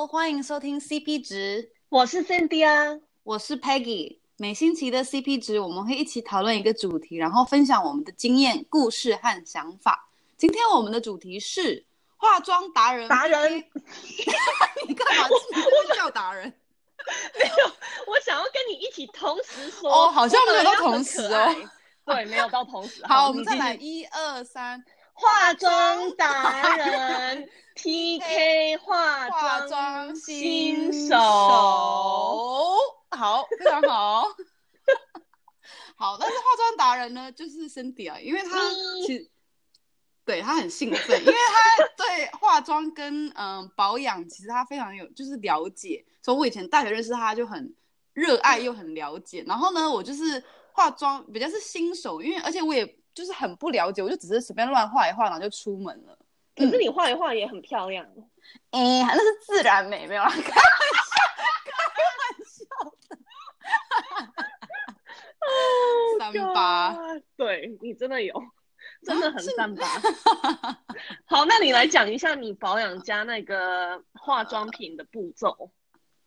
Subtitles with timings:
[0.00, 4.16] Hello，欢迎收听 CP 值，我是 Cindy 啊，我是 Peggy。
[4.38, 10.08] 每星期的 CP 值，我们会一起讨论一个主题，然后分享我们的经验、故事和想法。
[10.38, 11.84] 今天我们的主题是
[12.16, 13.06] 化妆达人。
[13.08, 13.52] 达人，
[14.88, 16.50] 你干嘛自己叫达人？
[17.38, 17.66] 没有，
[18.06, 19.92] 我想要跟你一起同时说。
[19.92, 21.54] 哦，好像没有到同时哦。
[22.06, 23.04] 对，没有到同时。
[23.04, 24.82] 好，我们再来，一二三。
[25.20, 27.46] 化妆达人
[27.76, 29.28] PK 化
[29.66, 31.14] 妆新手，
[33.10, 34.24] 好，非常好，
[35.96, 36.16] 好。
[36.18, 38.58] 但是化妆达人呢，就是 Cindy 啊，因为他
[39.06, 39.30] 其实
[40.24, 46.06] 对他很兴奋，因为他对化妆跟嗯、呃、保养，其实他非常有就是了解。
[46.22, 47.74] 从我以前大学认识他，就很
[48.14, 49.44] 热爱又很了解。
[49.46, 50.42] 然后呢，我就是
[50.72, 52.99] 化妆比较是新手，因为而且我也。
[53.14, 56.16] 就是很不了解，我就只是随便乱画一画，然后就出门了。
[56.56, 58.04] 可是你画一画也很漂亮，
[58.70, 60.52] 哎、嗯，那是自然美，没有啦， 开玩笑，
[61.64, 61.72] 开
[62.18, 62.64] 玩笑
[66.18, 66.96] 三八，
[67.36, 68.34] 对你真的有，
[69.04, 69.86] 真的很三八。
[71.24, 75.70] 好，那你来讲一下你保养加那个化妆品的步骤。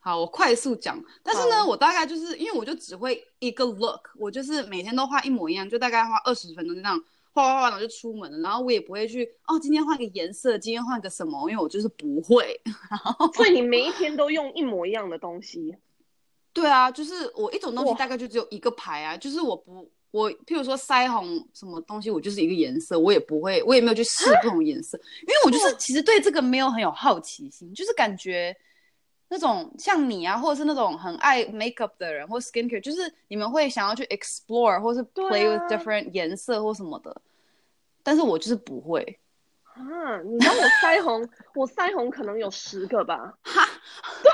[0.06, 1.02] 好，我快速讲。
[1.24, 1.70] 但是呢，oh.
[1.70, 7.02] 我大概就是因为我就只会一个 look，我就是每天都画一模一样，就大概画二十分钟就这样
[7.32, 8.38] 画画画，然后就出门了。
[8.40, 12.60] 然后我也不会去哦，今天换个颜色，今天换个什么，因为我就是不会。
[13.34, 15.74] 所以你每一天都用一模一样的东西？
[16.52, 19.22] 对啊，就是我一种东西大概就只有一个牌啊，oh.
[19.22, 28.54] 就是我不我譬如说腮红什么东西，我就是一个颜色，我也不会，我也没有去试不同颜色，因为我就是其实对这个没有很有好奇心，就是感觉。
[29.34, 37.20] 那种像你啊，或者是那种很爱 makeup 的人，或 skincare，就是你们会想要去 explore，或是 play with different 颜色或什么的。
[38.04, 39.20] 但是我就是不会
[39.74, 40.22] 啊！
[40.24, 43.34] 你知道我腮红，我腮红可能有十个吧？
[43.42, 43.66] 哈，
[44.22, 44.32] 对，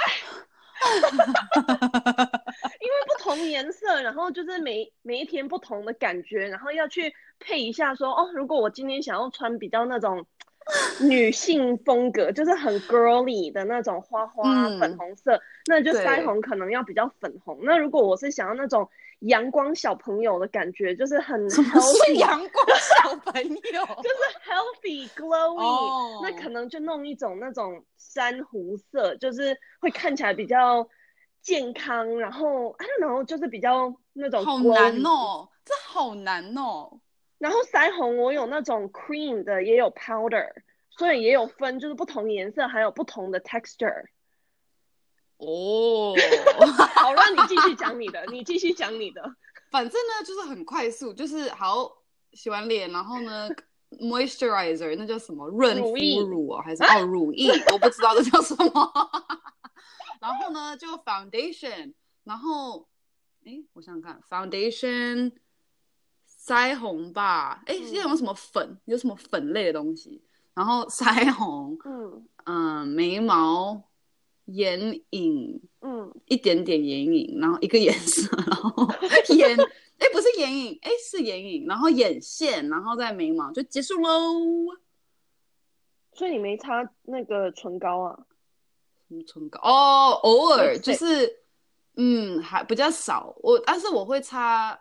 [2.81, 10.25] 因为不同颜色，然后就是每每一天不同的感觉，然后要去配一下说，说哦，如果我今天想要穿比较那种。
[11.01, 14.43] 女性风格就是很 girly 的那种花花
[14.79, 17.59] 粉红色，嗯、那就腮红可能要比较粉红。
[17.63, 18.87] 那如果我是想要那种
[19.19, 26.23] 阳光小朋友的感觉，就是很 healthy 阳光小朋友， 就是 healthy glowing，、oh.
[26.23, 30.87] 那可能就弄一种那种珊瑚色，就是会看起来比较
[31.41, 32.19] 健康。
[32.19, 36.99] 然后，I don't know，就是比较那种好难哦，这好难哦。
[37.39, 40.47] 然后腮红我有那种 cream 的，也有 powder，
[40.91, 44.05] 所以也有分，就是不同颜色，还有不同的 texture。
[45.37, 46.13] 哦，
[46.95, 49.23] 好，让你继续讲你的，你继续讲你的。
[49.71, 51.89] 反正呢，就是很快速，就是好
[52.33, 53.49] 洗完脸，然后呢
[54.01, 55.95] ，moisturizer 那叫什么润肤
[56.27, 57.51] 乳啊，还是哦乳液？
[57.71, 58.91] 我不知道这叫什么。
[60.19, 61.93] 然后呢，就 foundation，
[62.25, 62.89] 然后
[63.45, 65.31] 哎，我想想看，foundation。
[66.49, 68.75] 腮红吧，哎，现在有没有什么粉？
[68.85, 70.19] 有什么粉类的东西？
[70.55, 73.83] 然后腮红，嗯嗯，眉毛、
[74.45, 78.87] 眼影，嗯，一点点眼影，然后一个颜色，然后
[79.35, 79.55] 眼，
[79.99, 84.09] 哎，不是眼影，哎，是眼影，然后眼线，然后再眉毛就结束喽。
[86.13, 88.19] 所以你没擦那个唇膏啊？
[89.07, 89.59] 什么唇膏？
[89.61, 91.43] 哦，偶尔就是，
[91.95, 93.35] 嗯，还比较少。
[93.43, 94.77] 我但是我会擦。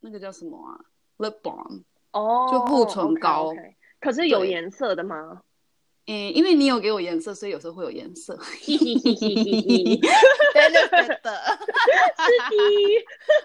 [0.00, 0.78] 那个叫什么啊
[1.18, 1.82] ？Lip balm
[2.12, 3.52] 哦，就护唇膏。
[3.52, 3.74] Okay, okay.
[4.00, 5.42] 可是有颜色的吗？
[6.06, 8.34] 嗯，因为你有给我颜色，所以有时候会有颜色。
[8.64, 8.94] 对对
[10.88, 11.38] 对对，是的，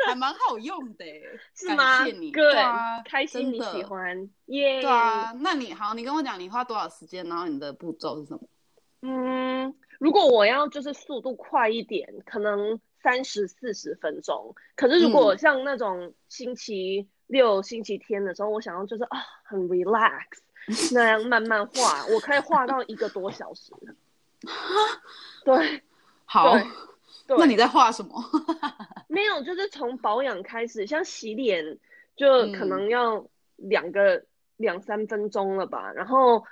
[0.06, 1.06] 还蛮好用的，
[1.54, 2.06] 是吗？
[2.06, 4.80] 你，对啊，开心你喜欢，耶！
[4.82, 7.28] 对啊，那你好，你跟我讲，你花多少时间？
[7.28, 8.40] 然后你的步骤是什么？
[9.02, 12.80] 嗯，如果我要就是速度快一点，可能。
[13.04, 23.74] 三十四十分钟，可是如果像那种星期六、嗯、星期天的时候，我想要就是啊很 relax 那样慢慢画，我可以画到一个多小时。
[25.44, 25.84] 对，
[26.24, 26.58] 好
[27.28, 28.24] 对，那你在画什么？
[29.08, 31.78] 没有，就是从保养开始，像洗脸
[32.16, 34.26] 就可能要两个、嗯、
[34.58, 36.44] 两三分钟了吧，然后。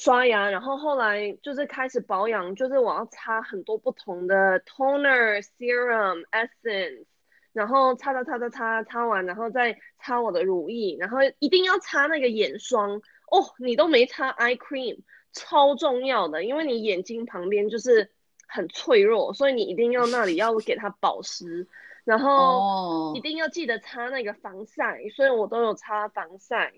[0.00, 7.04] 刷牙，然后后来就是开始保养，就是我要擦很多不同的 toner、serum、essence，
[7.52, 13.44] 然后擦擦擦擦擦擦完，然后再擦我的乳液，然后一定要擦那个眼霜哦。
[13.58, 15.00] 你都没擦 eye cream，
[15.34, 18.10] 超重要的，因为你眼睛旁边就是
[18.48, 21.68] 很脆弱，所以你一定要那里要给它保湿，
[22.04, 26.72] 然后一定要记得擦那个防晒，所以我都有擦防晒，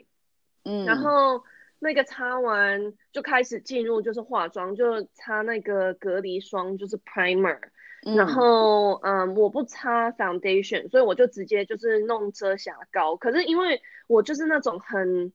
[0.65, 1.45] 嗯，然后。
[1.83, 7.59] 那个擦完就开始进入就是化妆，就擦那个隔离霜，就是 primer。
[8.07, 13.17] 嗯、然后，嗯，我不擦 foundation，所以我就直接就是弄遮瑕膏。
[13.17, 15.33] 可是因为我就是那种很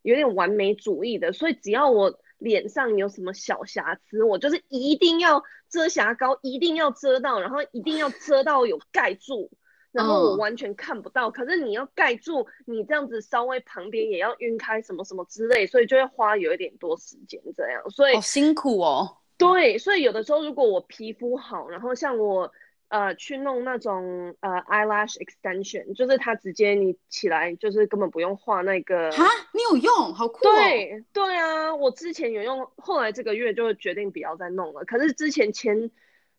[0.00, 9.50] 有点完美主义的，所以只要我脸上有什么小瑕疵，我就是一定要遮瑕膏一定要遮到，然后一定要遮到有盖住，
[9.92, 11.28] 然后我完全看不到。
[11.28, 17.82] 嗯、可是你要盖住，你这样子稍微旁边也要晕开什么什么之类，所以就会花有一点多时间这样。
[17.90, 19.16] 所以好辛苦哦。
[19.36, 22.52] 对，所以有的时候如果我皮肤好，然后像我
[22.88, 29.10] 呃去弄那种呃 eyelash extension，就是它直接你起来就是根本不用画那个。
[29.12, 30.14] 哈，你有用？
[30.14, 30.54] 好酷哦。
[30.56, 34.84] 对对啊，我之前有用，后来这个月就决定不要再弄了。
[34.84, 35.90] 可是之前前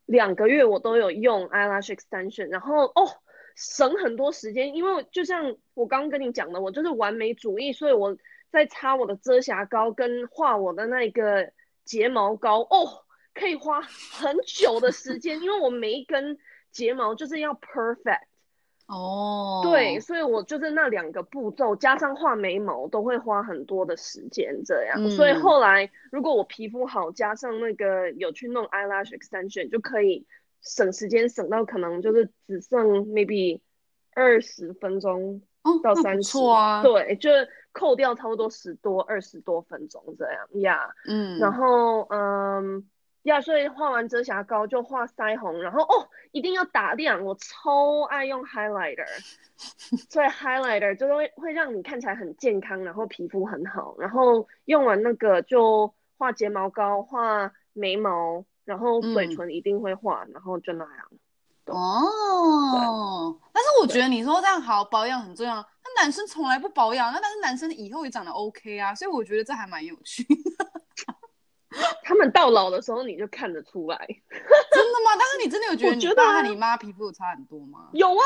[0.06, 3.10] 两个月我都有用 eyelash extension，然后哦
[3.56, 8.18] 省很多时间，因为就像我刚刚跟你讲的，我就是完美主义，所以我
[8.52, 11.52] 在擦我的遮瑕膏跟画我的那个。
[11.84, 13.04] 睫毛膏哦，
[13.34, 16.38] 可以花很久的时间，因为我每一根
[16.72, 18.22] 睫毛就是要 perfect
[18.88, 30.26] 哦，对，所以我就是那两个步骤加上画眉毛都会花很多的时间，这样，嗯、所以后来如果我皮肤好，加上那个有去弄 eyelash extension，就可以
[30.62, 33.60] 省时间，省到可能就是只剩 maybe
[34.14, 35.42] 二十分钟
[35.84, 37.30] 到三十、哦，啊，对，就。
[37.74, 42.86] 扣掉差不多十多二十多分钟这样呀，yeah, 嗯，然后嗯
[43.24, 49.08] 呀，yeah, 所以画完遮瑕膏就画腮红，然后哦一定要打亮，我超爱用 highlighter，
[50.12, 61.06] 所以 highlighter 就会会让你看起来很健康，然后皮肤很好，然后用完那个就画睫毛膏，画眉毛，然后嘴唇一定会画，嗯、然后就那样。
[61.66, 65.56] 哦，但是我觉得你说这样好保养很重要。
[65.56, 70.72] 那男生从来不保养，那但是男生以后也长得 OK 啊，所以我觉得这还蛮有趣的。
[72.04, 73.98] 他们到老的时候你就看得出来，
[74.28, 75.12] 真的吗？
[75.18, 77.90] 但是你真的有觉得你爸和你妈皮肤有差很多吗？
[77.94, 78.24] 有啊。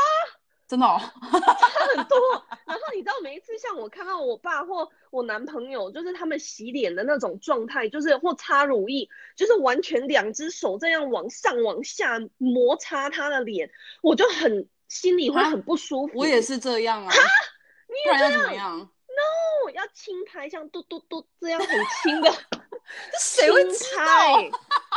[0.68, 1.40] 真的哦，差
[1.96, 2.18] 很多。
[2.66, 13.70] 然后你知道，每一次像我看到我爸或我男朋友，就是他们洗脸的那种状态，就是或擦乳液，就是完全两只手这样往上往下摩擦他的脸，
[14.02, 16.20] 我就很心里会很不舒服。
[16.20, 17.10] 我也是这样啊。
[17.10, 17.22] 哈，
[17.88, 18.32] 你也这样？
[18.32, 21.68] 不然要怎么样？No，要轻拍，像嘟嘟嘟这样很
[22.04, 22.32] 轻的。
[23.12, 23.64] 这谁会
[23.96, 24.52] 拍？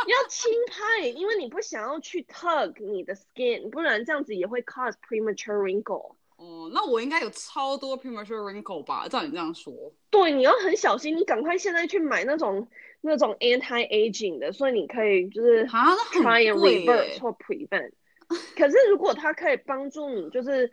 [0.07, 6.15] 要轻拍， 因为你不想要去 tug 你的 skin，不然这样子也会 cause premature wrinkle。
[6.37, 9.07] 哦，那我应该有超多 premature wrinkle 吧？
[9.09, 9.73] 照你这样说，
[10.09, 12.65] 对，你要很小心，你赶快现在去买那种
[13.01, 17.91] 那种 anti aging 的，所以你可以就是 try and reverse 或 prevent。
[18.55, 20.71] 可是如果它可以帮助你，就是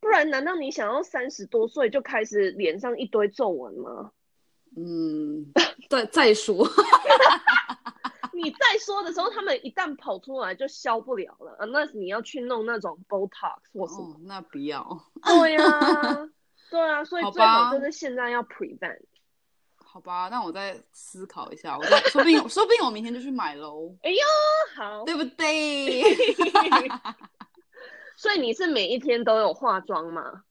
[0.00, 4.12] 不然，难道你想要三十多岁就开始脸上一堆皱纹吗？
[4.76, 5.52] 嗯，
[5.88, 6.68] 再再说，
[8.34, 11.64] 你再说的时候，他们一旦跑出来就消不了了啊！
[11.66, 14.14] 那你要去弄那种 Botox 或什么？
[14.14, 14.84] 哦、那不要。
[15.22, 16.28] 对呀、 啊，
[16.70, 19.00] 对啊，所以最好就是现在要 prevent。
[19.76, 23.94] 好吧，那我再思考一下，我再说不定，说不定我明天就去买喽。
[24.02, 24.18] 哎呦，
[24.74, 26.02] 好，对不对？
[28.16, 30.42] 所以你是每一天都有化妆吗？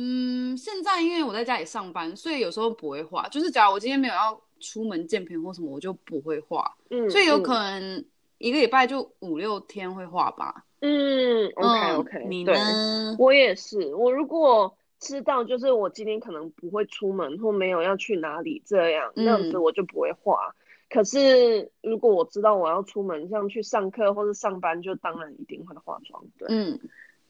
[0.00, 3.28] 嗯，现在因为我在家里上班，所以有时候不会画。
[3.30, 6.72] 就是假如我今天没有要出门见朋友或什么，我就不会画。
[6.90, 8.04] 嗯，所以有可能
[8.38, 10.64] 一个礼拜就五六天会画吧。
[10.82, 13.16] 嗯，OK OK，你呢？
[13.18, 13.92] 我也是。
[13.96, 20.54] 我如果知道就是我今天可能不会出门或没有要去哪里这样，嗯、那样子我就不会画。
[20.88, 26.24] 可是如果我知道我要出门，像去上课或者上班，就当然一定会化妆。
[26.38, 26.78] 对，嗯，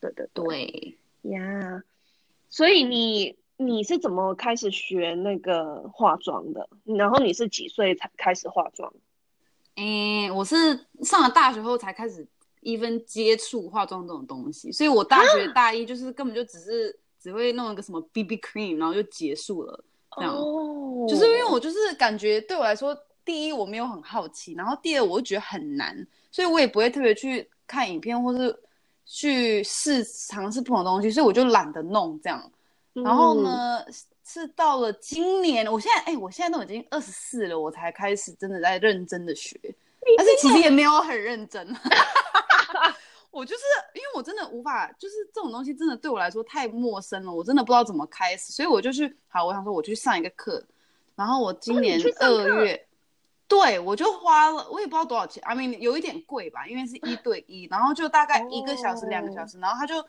[0.00, 1.82] 对对对，呀。
[2.50, 6.68] 所以你你是怎么开始学那个化妆的？
[6.84, 8.92] 然后你是几岁才开始化妆？
[9.76, 10.56] 嗯，我是
[11.02, 12.26] 上了大学后才开始
[12.62, 14.72] even 接触化妆这种东西。
[14.72, 19.84] 所以我大学大一就是根本就只是只会弄一个什么 BB cream，然后就结束了。
[20.16, 28.58] 这样，哦，就是因为我就是感觉对我来说，第一我没有很好奇，然后第二我又觉得很难，所以我也不会特别去看影片或是。
[29.10, 32.52] 去试尝试不同的东西，所以我就懒得弄这样。
[32.92, 39.58] 然后呢，嗯、是到了今年，我现在哎、欸，我现在都已经二十四了，我才开始真的在认真的学。
[40.16, 41.66] 但是其实也没有很认真。
[43.30, 43.62] 我就是
[43.94, 50.62] 因为我真的无法，就是这种东西真的对我来说太陌生了，我真的不知道怎么开始，所以我就去好，我想说我去上一个课。
[51.16, 52.87] 然后我今年二月。
[53.48, 60.04] 对，我就花了，我也不知道多少钱，I mean 有一点贵吧，因为是一对一，然后就大概一个小时、两个小时，然后他就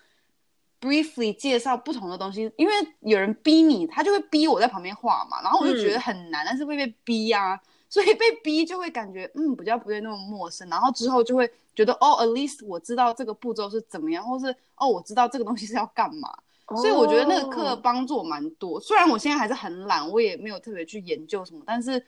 [0.82, 16.30] briefly 介绍不同的东西，因为有人逼你，他就会逼我在旁边画嘛，然后我就觉得很难，嗯、但是会被逼啊，所以被逼就会感觉嗯比较不会那么陌生，然后之后就会觉得哦，at least 我知道这个步骤是怎么样，或是哦我知道这个东西是要干嘛，
[16.68, 18.80] 哦、所以我觉得那个课帮助我蛮多。
[18.82, 22.06] 虽然我现在还是很懒，我也没有特别去研究什么，但是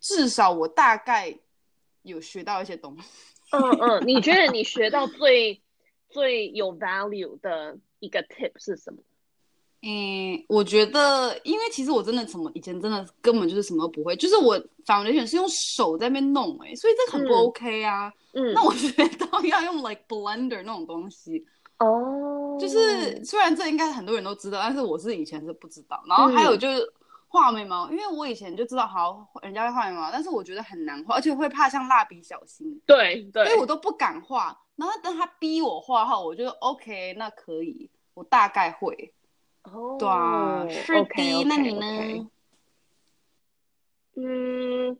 [0.00, 1.38] 至少我大概
[2.02, 3.08] 有学到一些东西。
[3.50, 5.60] 嗯嗯，你觉得你学到最
[6.10, 7.76] 最有 value 的？
[8.00, 8.98] 一个 tip 是什么？
[9.82, 18.12] 嗯，我觉得，因为其实我真的什么以前真的根本就是什么都不会，就是我 foundation 是用手在那边弄哎、欸，所以这很不 OK 啊。
[18.34, 21.44] 嗯，那我觉得要用 like blender 那种东西
[21.80, 26.00] 哦，就是虽然这应该很多人都知道，但是我是以前是不知道。
[26.06, 26.92] 然后还有就是
[27.28, 34.58] 画眉毛，嗯、因为我以前就知道好人家会画眉毛，但是我觉得很难画，而且会怕像蜡笔小新，对对，所以我都不敢画。
[34.76, 39.12] 然后等他逼我画后，我就 OK，那可以，我大概会。
[39.64, 41.00] 哦，oh, 对啊，是的。
[41.00, 42.28] Okay, okay, 那你呢？Okay.
[44.14, 44.98] 嗯，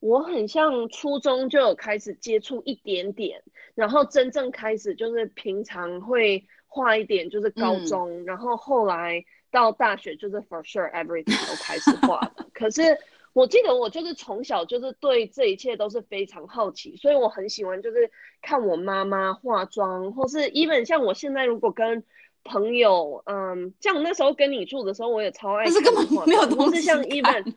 [0.00, 3.42] 我很像初中就有开始接触一点点，
[3.74, 9.24] 然后真正开始就是平常会画一点，就是高中，嗯、然后后来
[9.54, 12.46] 到大学就是 for sure everything 都开始画了。
[12.52, 12.98] 可是。
[13.34, 18.08] 我记得我就是从小就是对这一切都是非常好奇，所以我很喜欢就是
[18.40, 22.04] 看我妈妈化妆，或是 even 像我现在如果跟
[22.44, 25.74] 朋友，嗯，像那时候跟你住的时候，我也超爱看。
[25.74, 27.52] 可是根本没有东西是像 even。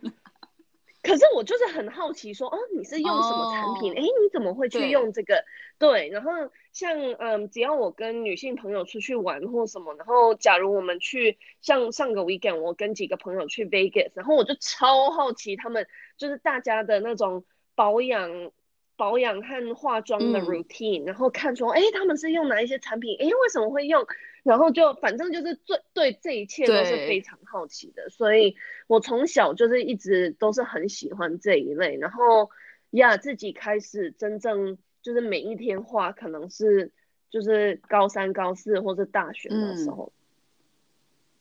[1.07, 3.93] 可是我就是很好奇说，哦，你是用什么产品？
[3.93, 5.45] 哎、oh，你怎么会去用这个？
[5.79, 6.31] 对，对，然后
[6.73, 15.87] 像嗯，只要我跟女性朋友出去玩或什么，然后假如我们去，像上个 weekend 我跟几个朋友去 Vegas，然后我就超好奇他们
[16.17, 18.51] 就是大家的那种保养。
[18.99, 23.15] 保养和化妆的 routine，、嗯、然后看出，哎，他们是用哪一些产品？
[23.19, 24.03] 哎，为什么会用？
[24.47, 28.55] 然后就反正就是最对这一切都是非常好奇的，所以
[28.87, 31.97] 我从小就是一直都是很喜欢这一类。
[31.97, 32.49] 然后
[32.91, 36.91] 呀，自己开始真正就是每一天画，可能是
[37.29, 40.11] 就是高三、高四或者大学的时候。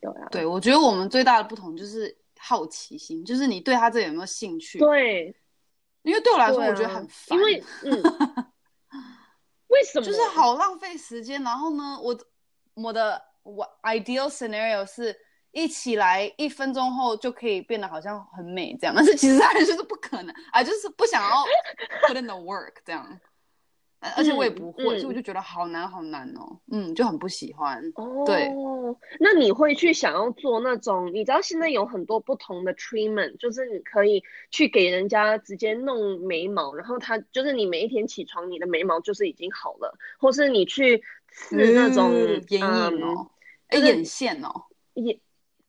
[0.00, 4.78] 嗯、对啊，对，我觉得我们最大的不同就是好奇心，就是你对他这有没有兴趣？
[4.78, 5.34] 对。
[6.02, 7.36] 因为对我来说，我觉得很烦。
[7.36, 7.90] 因为，嗯，
[9.66, 10.06] 为什么？
[10.06, 11.42] 就是好浪费时间。
[11.42, 12.16] 然后呢，我
[12.76, 15.16] 我的我 ideal scenario 是
[15.50, 21.36] 一起来一分钟后就可以变得好像很美这样， 但是其实还是不可能啊，就是不想要
[22.06, 23.18] put in the work 这样。
[24.14, 27.82] 而且我也不会，嗯嗯、所以我就觉得好难好难哦，嗯，就很不喜欢。
[27.96, 28.52] 哦，对，
[29.18, 31.10] 那你会去想要做那种？
[31.12, 41.02] 你知道现在有很多不同的 treatment，就是你可以去给人家直接弄眉毛，然后他就是你每一天起床，你的眉毛就是已经好了，或是你去
[41.36, 42.66] 刺那种、嗯、眼影
[43.02, 43.30] 哦，
[43.68, 44.64] 哎、就是，眼线哦，
[44.94, 45.20] 眼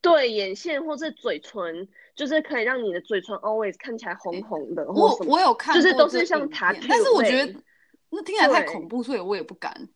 [0.02, 4.86] 对眼线或是嘴唇，就是可以让你的嘴唇 always 看起来红红的。
[4.92, 7.62] 我我有看，就是都是像 tattoo，但是我觉得。
[8.10, 9.90] 那听起来太恐怖，所以我也不敢。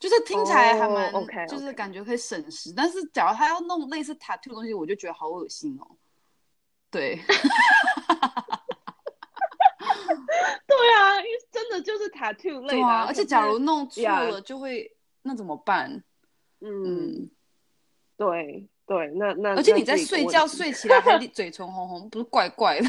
[0.00, 1.48] 就是听起来还蛮，oh, okay, okay.
[1.48, 2.72] 就是感觉可以省时。
[2.74, 5.86] 但是假如他要弄类似 tattoo 的东西，我就觉得好恶心哦。
[6.90, 7.20] 对
[10.96, 14.90] 啊，因为真的就是 tattoo 类的，啊，而且假如弄错了就会
[15.22, 16.02] 那怎么办？
[16.60, 17.30] 嗯，嗯
[18.16, 22.88] 对对，那那而且你在睡觉睡起来还 嘴唇红红，不是怪怪的。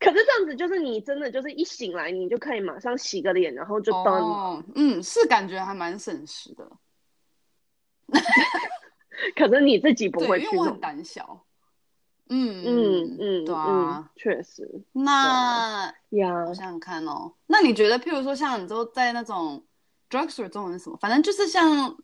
[0.00, 4.22] 可是这样子，就是你真的就是一醒来，你就可以马上洗个脸，然后就端。
[4.22, 6.70] 哦，嗯，是感觉还蛮省时的。
[9.34, 11.44] 可是你自己不会去，因为我很胆小。
[12.28, 14.82] 嗯嗯嗯，对啊，确实。
[14.92, 17.32] 那呀，我想想看哦。
[17.46, 19.64] 那你觉得，譬如说，像你都在那种
[20.10, 20.96] drugstore 中文是什么？
[21.00, 21.96] 反正就是像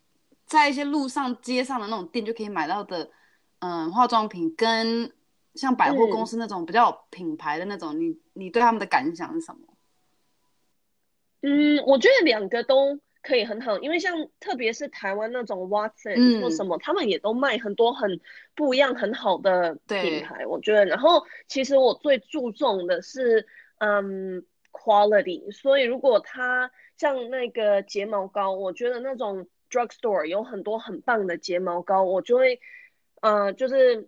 [0.45, 3.09] 在一些路上、街上的那种店就可以买到的，
[3.59, 5.11] 嗯，化妆品跟。
[5.55, 9.59] 像百货公司那种比较有品牌的那种，嗯、你你对他们的感想是什么？
[11.43, 18.21] 嗯，我觉得两个都可以很好，因为像特别是台湾那种 Watson 或什么，嗯、他们也都卖很多很
[18.53, 20.45] 不一样、很好的品牌。
[20.45, 23.47] 我觉得，然后其实我最注重的是
[23.79, 32.59] 嗯 quality，所以如果它像那个睫毛膏，我觉得那种 drugstore 有很多很棒的睫毛膏，我就会
[33.21, 34.07] 呃就是。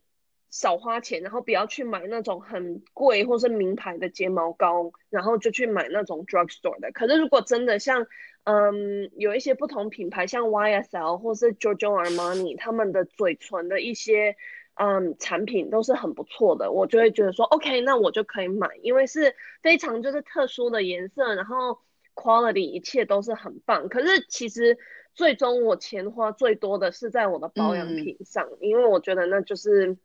[0.49, 6.89] 少花钱，然后不要去买那种很贵或是名牌的睫毛膏，然后就去买那种 drugstore 的。
[6.93, 8.07] 可是如果真的像，
[8.47, 14.35] 嗯，有一些不同品牌，像 YSL 或是 Giorgio Armani，他们的嘴唇的一些
[14.75, 21.79] 嗯产品都是很不错的，我就会觉得说，OK，那我就可以买，因为是非常就是特殊的颜色，然后
[22.15, 23.89] quality 一切都是很棒。
[23.89, 24.77] 可是其实。
[25.17, 29.97] 最终我钱花最多的是在我的保养品上，嗯、因为我觉得那就是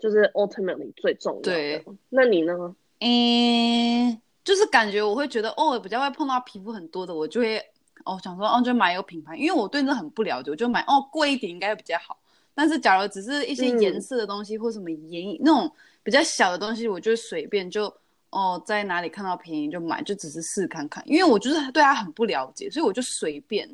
[0.00, 1.52] 就是 ultimately 最重要的。
[1.52, 2.74] 对，那你呢？
[2.98, 7.64] 嗯，就是感觉我会觉得哦，比较会碰到皮肤很多的，我就会
[8.04, 12.18] 哦想说哦就买一个品牌，因为我对那很不了解，我就买哦贵一点应该会比较好。
[12.54, 17.92] 但是假如只是一些颜色的东西、嗯、或什么眼影那种比较小的东西，我就随便就
[18.30, 23.68] 哦在哪里看到便宜就买，就只是试看看，因为我就是对它很不了解，所以我就随便。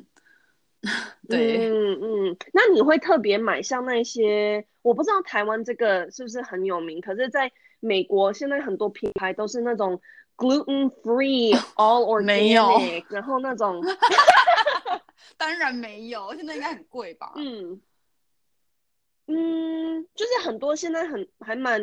[1.27, 4.63] 对，嗯嗯，那你会特别买像那些？
[4.83, 9.99] 我不知道台湾这个是不是很有名，可是在美国现在很多品牌都是那种
[10.37, 13.81] gluten free all organic，没有，然后那种，
[15.37, 17.31] 当然没有，现在应该很贵吧？
[17.35, 17.81] 嗯。
[19.27, 21.81] 嗯，就是很多现在很还蛮，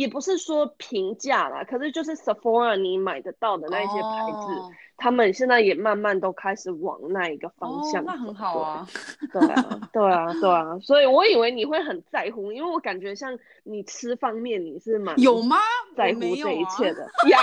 [0.00, 8.00] 也不是说平价啦，可是就是 Sephora 你买得到的那一些牌子，哦、他们现在也慢慢都开始往那一个方向。
[8.00, 8.88] 哦、那很好啊。
[9.30, 15.58] 对啊，对啊，对啊，所以我以为你会很在乎，因为我感觉像你吃方面你是蛮有吗？
[15.94, 17.38] 在乎这一切的呀。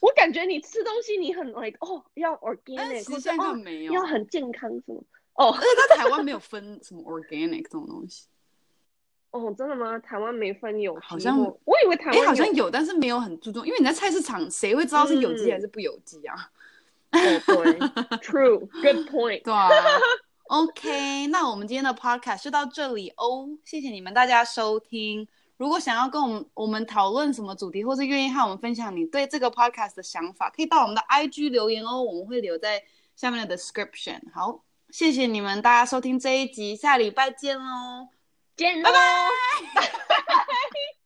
[0.00, 5.00] 我感觉你吃东西你很 like 哦，要 organic，或者哦没有，要很健康什么。
[5.34, 8.26] 哦，那在台湾没有分什么 organic 这种东西。
[9.32, 9.98] 哦，真的吗？
[10.00, 11.00] 台湾没分有机？
[11.02, 16.50] 好像我以为台湾好像有，但是没有很注重，因为你在菜市场，谁会知道是有机还是不有机啊？
[17.12, 17.78] 哦，对，
[18.18, 19.42] True，Good point。
[19.42, 19.68] 对啊
[20.48, 25.26] ，OK，那我们今天的 Podcast 就到这里哦，谢谢你们大家收听。
[25.56, 32.82] 如果想要跟我们我们讨论什么主题，或是愿意和我们分享你对这个 Podcast 的想法，可以到我们的 IG 留言哦，我们会留在
[33.14, 34.20] 下面的 description。
[34.32, 38.19] 好，谢谢你们大家收听这一集，下礼拜见喽。
[38.56, 38.98] 见人拜拜。